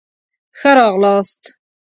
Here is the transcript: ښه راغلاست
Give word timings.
ښه 0.59 0.71
راغلاست 0.77 1.41